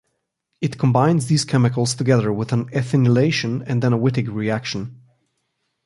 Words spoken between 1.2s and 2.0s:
these chemicals